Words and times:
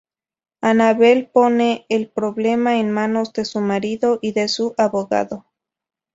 Anabel 0.61 1.29
pone 1.31 1.85
el 1.87 2.09
problema 2.11 2.79
en 2.79 2.89
manos 2.89 3.33
de 3.33 3.45
su 3.45 3.59
marido 3.59 4.17
y 4.23 4.31
de 4.31 4.47
su 4.47 4.73
abogado. 4.79 5.45